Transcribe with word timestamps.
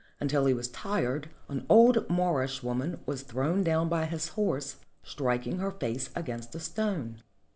until 0.19 0.47
he 0.47 0.53
was 0.55 0.67
tired, 0.67 1.29
an 1.47 1.63
old 1.69 2.09
Moorish 2.09 2.63
woman 2.63 2.99
was 3.05 3.21
thrown 3.21 3.63
down 3.63 3.87
by 3.87 4.05
his 4.05 4.29
horse, 4.29 4.77
striking 5.03 5.59
her 5.59 5.69
face 5.69 6.09
against 6.15 6.55
a 6.55 6.59
stone. 6.59 7.21